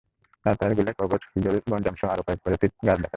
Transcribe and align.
রাতারগুলে 0.45 0.91
করচ, 0.93 1.23
হিজল, 1.35 1.55
বনজামসহ 1.69 2.07
আরও 2.07 2.21
বেশ 2.21 2.27
কয়েক 2.27 2.39
প্রজাতির 2.43 2.69
গাছ 2.69 2.79
দেখা 2.83 2.95
যায়। 2.97 3.09